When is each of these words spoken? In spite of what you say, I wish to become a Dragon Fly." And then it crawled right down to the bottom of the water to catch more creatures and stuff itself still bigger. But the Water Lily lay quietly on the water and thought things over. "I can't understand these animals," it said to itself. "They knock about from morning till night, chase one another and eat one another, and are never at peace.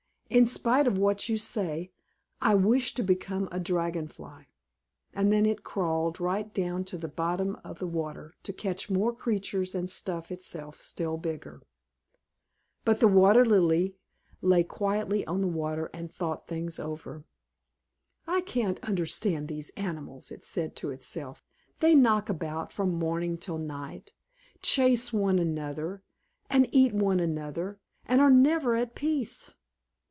In 0.31 0.45
spite 0.47 0.87
of 0.87 0.97
what 0.97 1.27
you 1.27 1.37
say, 1.37 1.91
I 2.41 2.55
wish 2.55 2.93
to 2.93 3.03
become 3.03 3.49
a 3.51 3.59
Dragon 3.59 4.07
Fly." 4.07 4.47
And 5.13 5.29
then 5.29 5.45
it 5.45 5.65
crawled 5.65 6.21
right 6.21 6.53
down 6.53 6.85
to 6.85 6.97
the 6.97 7.09
bottom 7.09 7.57
of 7.65 7.79
the 7.79 7.85
water 7.87 8.33
to 8.43 8.53
catch 8.53 8.89
more 8.89 9.13
creatures 9.13 9.75
and 9.75 9.89
stuff 9.89 10.31
itself 10.31 10.79
still 10.79 11.17
bigger. 11.17 11.61
But 12.85 13.01
the 13.01 13.09
Water 13.09 13.43
Lily 13.45 13.97
lay 14.41 14.63
quietly 14.63 15.27
on 15.27 15.41
the 15.41 15.49
water 15.49 15.89
and 15.93 16.09
thought 16.09 16.47
things 16.47 16.79
over. 16.79 17.25
"I 18.25 18.39
can't 18.39 18.79
understand 18.85 19.49
these 19.49 19.69
animals," 19.71 20.31
it 20.31 20.45
said 20.45 20.77
to 20.77 20.91
itself. 20.91 21.43
"They 21.81 21.93
knock 21.93 22.29
about 22.29 22.71
from 22.71 22.93
morning 22.93 23.37
till 23.37 23.57
night, 23.57 24.13
chase 24.61 25.11
one 25.11 25.39
another 25.39 26.03
and 26.49 26.69
eat 26.71 26.93
one 26.93 27.19
another, 27.19 27.81
and 28.05 28.21
are 28.21 28.31
never 28.31 28.75
at 28.77 28.95
peace. 28.95 29.51